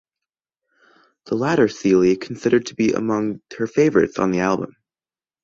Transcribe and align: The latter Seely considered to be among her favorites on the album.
The 1.25 1.35
latter 1.35 1.67
Seely 1.67 2.17
considered 2.17 2.65
to 2.65 2.75
be 2.75 2.93
among 2.93 3.43
her 3.59 3.67
favorites 3.67 4.17
on 4.17 4.31
the 4.31 4.39
album. 4.39 4.75